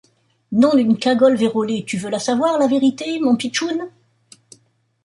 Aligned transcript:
Non 0.53 0.73
d’une 0.75 0.97
cagole 0.97 1.35
vérolée 1.35 1.85
tu 1.85 1.99
veux 1.99 2.09
la 2.09 2.17
savoir, 2.17 2.57
la 2.57 2.65
vérité, 2.65 3.19
mon 3.19 3.35
pitchoun? 3.35 3.91